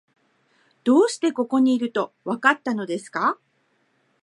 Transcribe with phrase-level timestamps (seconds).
[0.83, 3.37] どうしてここにいると、わかったのですか？